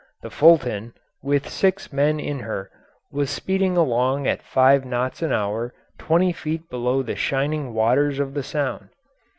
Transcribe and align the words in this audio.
The 0.23 0.31
Fulton, 0.31 0.93
with 1.21 1.47
six 1.47 1.93
men 1.93 2.19
in 2.19 2.39
her, 2.39 2.71
was 3.11 3.29
speeding 3.29 3.77
along 3.77 4.25
at 4.25 4.41
five 4.41 4.83
knots 4.83 5.21
an 5.21 5.31
hour 5.31 5.75
twenty 5.99 6.31
feet 6.33 6.67
below 6.71 7.03
the 7.03 7.15
shining 7.15 7.71
waters 7.75 8.19
of 8.19 8.33
the 8.33 8.41
Sound. 8.41 8.89